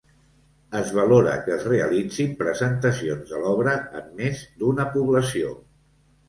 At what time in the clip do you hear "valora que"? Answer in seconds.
0.99-1.53